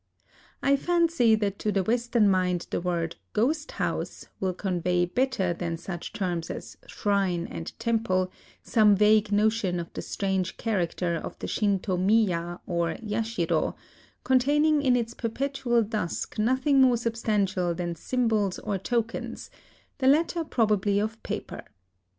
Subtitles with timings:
[0.63, 5.77] I fancy that to the Western mind the word" ghost house" will convey, better than
[5.77, 8.31] such terms as" shrine" and" temple,"
[8.63, 13.75] some vague notion of the strange character of the Shinto mlya or yashiro,—
[14.23, 19.51] containing in its perpetual dusk nothing more substantial than symbols or tokens,
[19.99, 21.63] the latter probably of paper.